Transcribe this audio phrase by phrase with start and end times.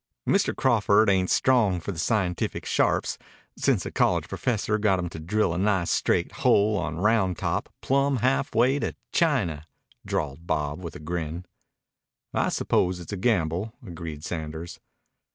[0.27, 0.55] "Mr.
[0.55, 3.19] Crawford ain't strong for the scientific sharps
[3.55, 7.69] since a college professor got him to drill a nice straight hole on Round Top
[7.81, 9.67] plumb halfway to China,"
[10.03, 11.45] drawled Bob with a grin.
[12.33, 14.79] "I suppose it's a gamble," agreed Sanders.